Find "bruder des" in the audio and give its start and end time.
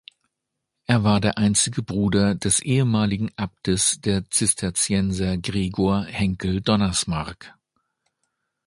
1.83-2.59